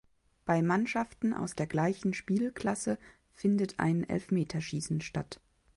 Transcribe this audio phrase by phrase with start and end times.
[0.45, 2.97] Bei Mannschaften aus der gleichen Spielklasse
[3.33, 5.39] findet ein Elfmeterschießen statt.